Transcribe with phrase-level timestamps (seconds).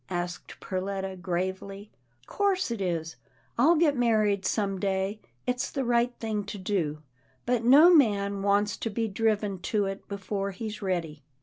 [0.09, 1.91] "asked Perletta gravely."
[2.25, 3.17] 'Course it is,
[3.55, 5.19] I'll get married some day.
[5.45, 7.03] It's the right thing to do,
[7.45, 11.21] but no man wants to be driven to it before he's ready.